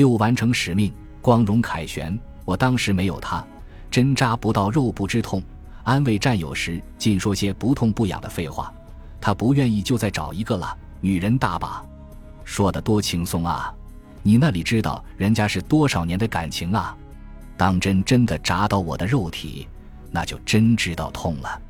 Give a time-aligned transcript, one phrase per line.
[0.00, 2.18] 六完成使命，光荣凯旋。
[2.46, 3.46] 我当时没有他，
[3.90, 5.42] 针扎不到肉不知痛。
[5.82, 8.72] 安慰战友时，尽说些不痛不痒的废话。
[9.20, 10.74] 他不愿意，就再找一个了。
[11.02, 11.84] 女人大把，
[12.44, 13.70] 说的多轻松啊！
[14.22, 16.96] 你那里知道人家是多少年的感情啊？
[17.58, 19.68] 当针真的扎到我的肉体，
[20.10, 21.60] 那就真知道痛了。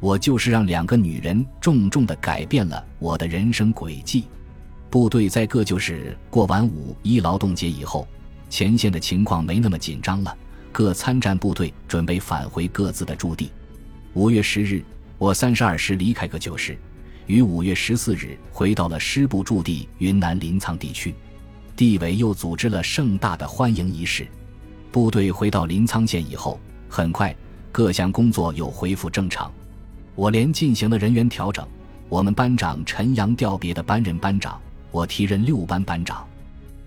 [0.00, 4.26] 我就是让两个女人重重的改变了我的人生轨迹。
[4.90, 8.08] 部队在各旧市过完五一劳动节以后，
[8.48, 10.36] 前线的情况没那么紧张了。
[10.72, 13.52] 各参战部队准备返回各自的驻地。
[14.14, 14.82] 五月十日，
[15.16, 16.76] 我三十二师离开各旧市，
[17.26, 21.14] 于五月十四日回到了师部驻地云南临沧地区。
[21.76, 24.26] 地委又组织了盛大的欢迎仪式。
[24.90, 27.34] 部队回到临沧县以后，很快
[27.70, 29.52] 各项工作又恢复正常。
[30.16, 31.64] 我连进行了人员调整。
[32.08, 36.26] 我们班长陈阳调别的班任班长，我提任六班班长。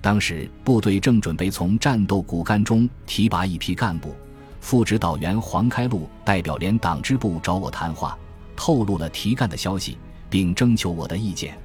[0.01, 4.13] 当时部队正准备从战斗骨干中提拔一批干部，
[4.59, 8.17] 副指导员黄开路代表连党支部找我谈话，
[8.55, 9.97] 透露了提干的消息，
[10.29, 11.57] 并征求我的意见。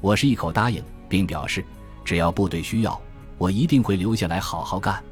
[0.00, 1.62] 我是一口答应，并表示
[2.04, 2.98] 只要部队需要，
[3.36, 5.02] 我一定会留下来好好干。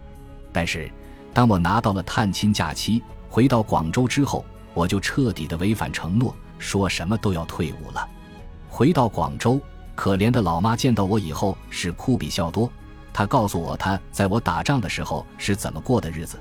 [0.51, 0.91] 但是，
[1.35, 8.09] 当我拿到了探亲假期，回到广州之后，我就彻底的违反承诺，说什么都要退伍了。
[8.69, 9.61] 回到广州。
[9.95, 12.71] 可怜的老妈见到我以后是哭比笑多，
[13.13, 16.39] 她告诉我她在我打仗的时候是怎么过的日子。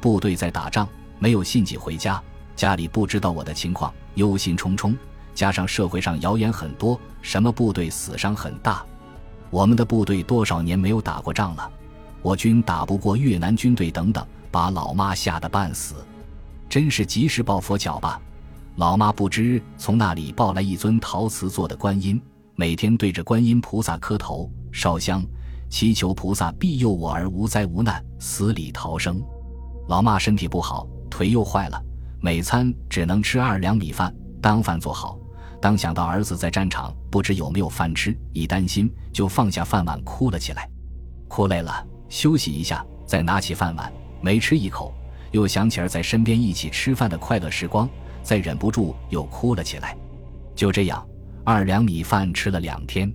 [0.00, 0.88] 部队在打仗，
[1.18, 2.22] 没有信寄回家，
[2.56, 4.94] 家里不知道我的情况，忧心忡忡。
[5.34, 8.84] 加上社会上谣言很多，什么部队死伤很大，
[9.50, 11.70] 我们的部队多少年没有打过仗了，
[12.22, 15.96] 我军打不过越南军队等等，把老妈吓得半死。
[16.68, 18.20] 真是及时抱佛脚吧！
[18.76, 22.20] 老妈不知从那里抱来一尊陶瓷做的观音。
[22.56, 25.24] 每天对着观音菩萨磕头烧香，
[25.68, 29.20] 祈求菩萨庇佑我儿无灾无难，死里逃生。
[29.88, 31.82] 老妈身体不好，腿又坏了，
[32.20, 34.14] 每餐只能吃二两米饭。
[34.40, 35.18] 当饭做好，
[35.60, 40.70] 当想到儿子在战场不知有没有饭吃，一担心就放下饭碗哭了起来。
[41.26, 44.94] 哭累了，休息一下，再拿起饭碗，没吃一口，
[45.32, 47.88] 又想起儿在身边一起吃饭的快乐时光，
[48.22, 49.96] 再忍不住又哭了起来。
[50.54, 51.04] 就这样。
[51.46, 53.12] 二两米饭吃了两天，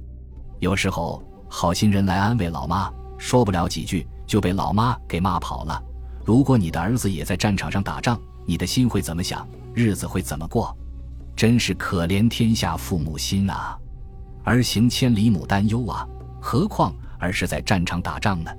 [0.59, 5.81] 有时候好心人来安慰老妈，说不了几句就被老妈给骂跑了。
[6.23, 9.47] 如果你的儿子也在战场上打仗，你的心会怎么想？
[9.73, 10.77] 日子会怎么过？
[11.35, 13.75] 真是可怜天下父母心啊！
[14.43, 16.07] 儿行千里母担忧啊！
[16.39, 18.51] 何况儿是在战场打仗呢？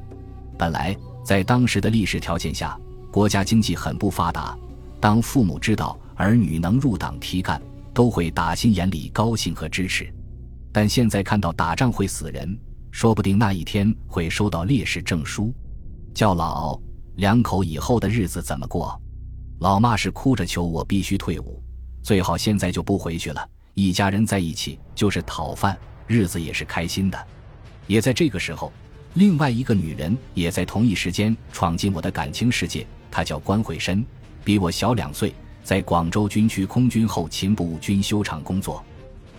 [0.59, 2.77] 本来在当时的历史条件下，
[3.13, 4.59] 国家经济很不发达，
[4.99, 7.61] 当父母知道儿女能入党提干。
[7.93, 10.13] 都会打心眼里高兴和支持，
[10.73, 12.59] 但现在看到打仗会死人，
[12.91, 15.53] 说不定那一天会收到烈士证书，
[16.15, 16.81] 叫老
[17.17, 19.01] 两口以后的日子怎么过？
[19.61, 21.63] 老妈是哭着求我必须退伍，
[22.03, 27.27] 最好现在就不回去了，一家人在一起就是讨饭，日子也是开心的。
[27.87, 28.73] 也在这个时候，
[29.15, 34.05] 另外一个女人也在同一时间闯进我的感情世界，她叫关慧深，
[34.45, 35.35] 比我小两岁。
[35.63, 38.83] 在广州军区空军后勤部军修厂工作。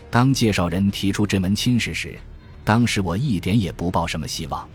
[0.09, 2.17] 当介绍人提出这门亲事时，
[2.63, 4.67] 当时我一点也不抱什么希望，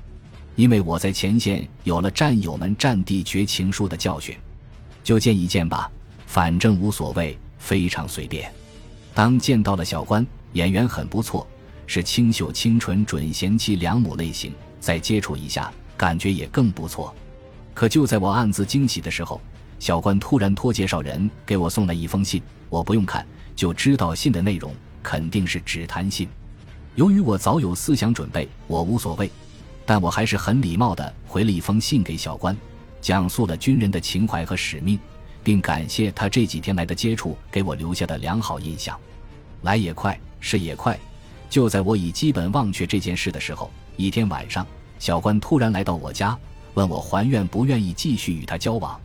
[0.54, 4.34] 因为我在前线有了战友们战地绝情书的教训，
[5.04, 5.90] 就见一见吧，
[6.26, 8.50] 反正无所谓，非常随便。
[9.14, 11.46] 当见到了小关，演员很不错，
[11.86, 17.14] 是清秀清纯准贤妻良母类型，再接触一下，感觉也更不错。
[17.74, 19.40] 可就在我暗自惊喜的时候。
[19.78, 26.28] 小关突然托介绍人给我送了一封信，我不用看就知道信的内容肯定是纸谈信。
[26.94, 29.30] 由于我早有思想准备，我无所谓，
[29.84, 32.56] 但我还是很礼貌地回了一封信给小关，
[33.02, 34.98] 讲述了军人的情怀和使命，
[35.44, 38.98] 并感谢他这几天来的接触给我留下的良好印象。
[39.62, 40.98] 来也快，是也快，
[41.50, 44.66] 就在我已基本忘却这件事的时候，一天晚上，
[44.98, 46.36] 小关突然来到我家，
[46.74, 48.98] 问我还愿不愿意继续与他交往。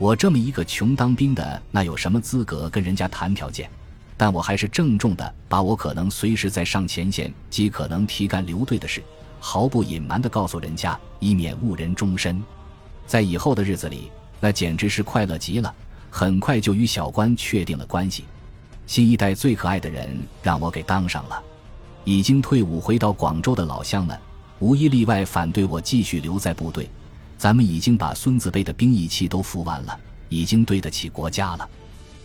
[0.00, 3.68] 我这么一个穷当兵的，那有什么资格跟人家谈条件？
[4.16, 9.02] 但我还是郑重的把我可能随时在上前线及可能提干留队的事，
[9.38, 12.42] 毫不隐瞒的告诉人家，以免误人终身。
[13.06, 14.10] 在以后的日子里，
[14.40, 15.74] 那简直是快乐极了。
[16.08, 18.24] 很快就与小关确定了关系。
[18.86, 21.42] 新一代最可爱的人让我给当上了。
[22.04, 24.18] 已经退伍回到广州的老乡们，
[24.60, 26.88] 无一例外反对我继续留在部队。
[27.40, 29.98] 咱们已经把孙子辈的兵役期都服完了，
[30.28, 31.66] 已经对得起国家了。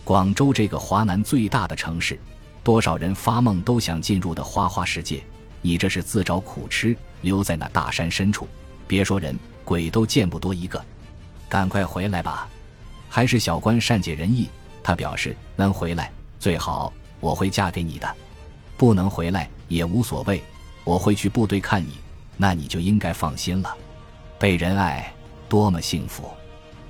[0.03, 2.19] 广州这个华南最大的城市，
[2.65, 5.23] 多少人发梦都想进入的花花世界，
[5.61, 6.93] 你这是自找苦吃。
[7.21, 8.45] 留在那大山深处，
[8.87, 10.83] 别说人，鬼都见不多一个。
[11.47, 12.49] 赶快回来吧！
[13.07, 14.49] 还是小关善解人意，
[14.83, 16.11] 他表示能回来
[16.41, 16.91] 最好，
[17.21, 18.07] 我会嫁给你的；
[18.75, 20.43] 不能回来也无所谓，
[20.83, 21.93] 我会去部队看你，
[22.35, 23.77] 那你就应该放心了。
[24.45, 25.11] 被人爱，
[25.49, 26.29] 多么幸福！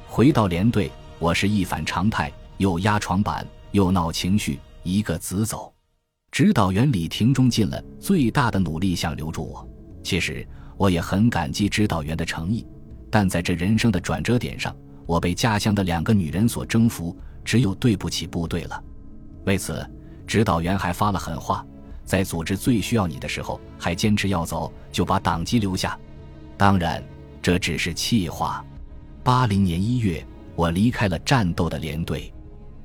[0.10, 5.74] 回到连队，我是一反常态，又压床板，又闹情绪，一个子走。
[6.32, 9.66] 指导员李廷忠尽了最大的努力想留住我。
[10.04, 12.68] 其实我也很感激指导员的诚意，
[13.10, 14.76] 但在这人生的转折点上，
[15.06, 18.84] 我被家乡的两个女人所征服，只有对不起部队了。
[19.46, 19.90] 为此，
[20.28, 21.66] 指导员还发了狠话：
[22.04, 25.98] 在组织最需要你的时候，还坚持要走，就把党籍留下。
[26.58, 27.02] 当然，
[27.46, 28.66] 这只是气话。
[29.24, 30.26] 八零年一月，
[30.56, 32.34] 我离开了战斗的连队，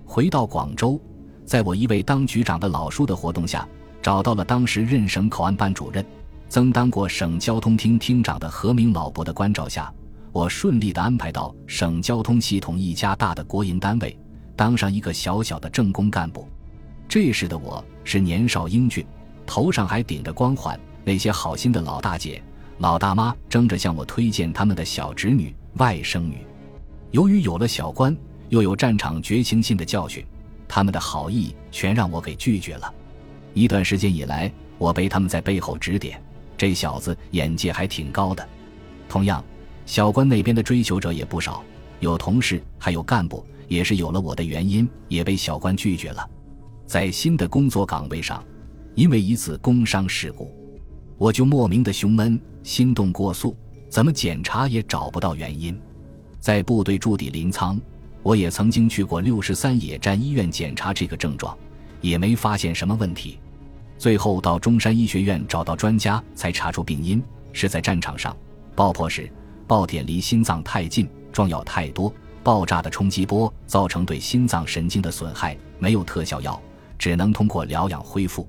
[0.05, 1.01] 回到广州。
[1.47, 3.67] 在我一位当局长的老叔的活动下，
[4.03, 6.05] 找到了当时任省口岸办主任、
[6.51, 9.91] 曾当过省交通厅厅长的何明老伯的关照下，
[10.31, 14.15] 我顺利的安排到省交通系统一家大的国营单位，
[14.55, 16.47] 当上一个小小的政工干部。
[17.09, 19.07] 这时的我是年少英俊，
[19.47, 22.43] 头上还顶着光环，那些好心的老大姐、
[22.81, 26.39] 老大妈争着向我推荐他们的小侄女、外甥女。
[27.11, 28.17] 由于有了小官，
[28.49, 30.25] 又有战场绝情信的教训。
[30.67, 32.95] 他们的好意全让我给拒绝了。
[33.53, 36.23] 一段时间以来，我被他们在背后指点，
[36.57, 38.49] 这小子眼界还挺高的。
[39.11, 39.45] 同样，
[39.85, 41.63] 小关那边的追求者也不少，
[41.99, 46.27] 有同事，还有干部，也是有了我的原因，也被小关拒绝了。
[46.87, 48.43] 在新的工作岗位上，
[48.95, 50.51] 因为一次工伤事故，
[51.21, 53.55] 我就莫名的胸闷，心动过速，
[53.91, 55.79] 怎么检查也找不到原因。
[56.41, 57.79] 在部队驻地临沧。
[58.23, 61.55] 我也曾经去过六十三野战医院检查这个症状，
[62.01, 63.39] 也没发现什么问题。
[63.99, 67.23] 最后到中山医学院找到专家，才查出病因
[67.53, 68.35] 是在战场上
[68.75, 69.31] 爆破时
[69.67, 72.11] 爆点离心脏太近，装药太多，
[72.43, 76.59] 爆炸的冲击波造成对心脏神经的损害，没有特效药，
[76.99, 78.49] 只能通过疗养恢复。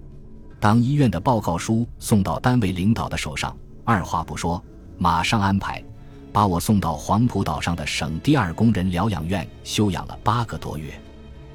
[0.62, 4.64] 当医院的报告书送到单位领导的手上，二话不说，
[4.96, 5.84] 马上安排。
[6.32, 10.94] 把我送到黄埔岛上的省第二工人疗养院休养了八个多月，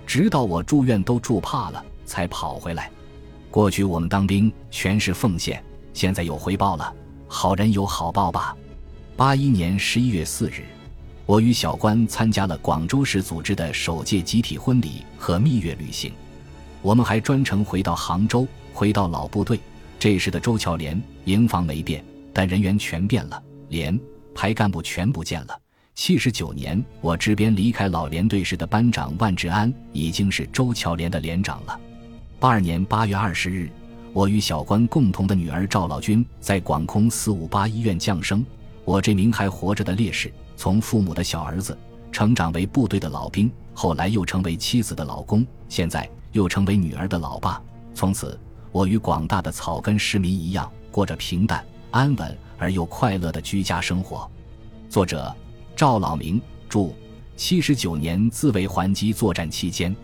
[0.05, 2.91] 直到我住院都住怕了，才跑回来。
[3.49, 5.63] 过去我们当兵全是奉献，
[5.95, 6.93] 现在有回报了，
[7.29, 8.57] 好人有好报吧。
[9.17, 10.65] 八一年十一月四日，
[11.27, 16.13] 我与小关参加了广州市组织的首届集体婚礼和蜜月旅行，
[16.83, 18.47] 我们还专程回到杭州，
[18.77, 19.59] 回到老部队。
[19.99, 23.99] 这时的周桥连营房没变，但人员全变了，连。
[24.35, 25.59] 排干部全不见了。
[25.95, 31.81] 七十九年，我支边离开老连队时的班长万志安已经是周桥连的连长了。
[32.39, 33.71] 八二年八月二十日，
[34.13, 38.45] 我与小关共同的女儿赵老君在广空四五八医院降生。
[38.85, 41.77] 我这名还活着的烈士，从父母的小儿子
[42.13, 47.59] 成长为部队的老兵，后来又成为妻子的老公，现在又成为女儿的老爸。
[47.95, 48.39] 从此，
[48.77, 52.39] 我与广大的草根市民一样，过着平淡安稳。
[52.59, 54.31] 而又快乐的居家生活。
[54.91, 55.35] 作者
[55.75, 56.39] 赵老明
[56.69, 56.89] 著。
[57.37, 59.97] 七十九年自卫还击作战期间，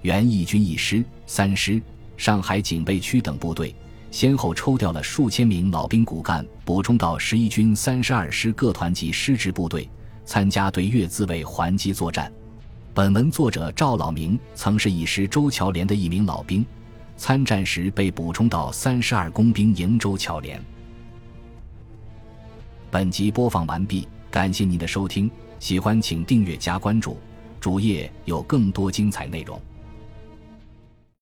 [0.00, 1.80] 原一军一师、三师、
[2.16, 3.74] 上海警备区等部队
[4.10, 9.86] 先后抽调了数千名老兵骨干，补充到十一军三十二师各团级师职部队，
[10.24, 12.32] 参加对越自卫还击作战。
[12.94, 16.64] 本文作者赵老明曾是一师周桥连的一名老兵，
[17.16, 20.62] 参战时被补充到三十二工兵营周桥连。
[22.90, 27.18] 本集播放完毕，感谢您的收听，喜欢请订阅加关注，
[27.60, 29.60] 主页有更多精彩内容。